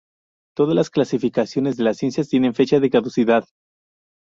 Todas 0.55 0.73
las 0.73 0.89
clasificaciones 0.89 1.77
de 1.77 1.83
las 1.83 1.97
ciencias 1.97 2.27
tienen 2.27 2.55
fecha 2.55 2.79
de 2.79 2.89
caducidad. 2.89 3.45